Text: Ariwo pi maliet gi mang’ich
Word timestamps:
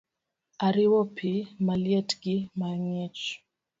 Ariwo 0.67 0.99
pi 1.15 1.31
maliet 1.65 2.09
gi 2.21 2.37
mang’ich 2.59 3.23